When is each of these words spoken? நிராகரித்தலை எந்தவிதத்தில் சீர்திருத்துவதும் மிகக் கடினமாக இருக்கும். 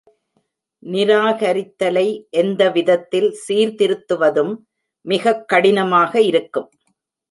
நிராகரித்தலை 0.83 2.23
எந்தவிதத்தில் 2.37 3.37
சீர்திருத்துவதும் 3.47 4.57
மிகக் 5.01 5.47
கடினமாக 5.47 6.21
இருக்கும். 6.21 6.71